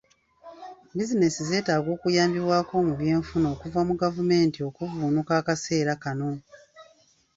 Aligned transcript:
Bizinensi 0.95 1.41
zeetaaga 1.49 1.89
okuyambibwako 1.95 2.73
mu 2.87 2.93
byenfuna 2.99 3.47
okuva 3.53 3.81
mu 3.87 3.93
gavumenti 4.01 4.59
okuvvuunuka 4.69 5.31
akaseera 5.41 5.93
kano. 6.03 6.31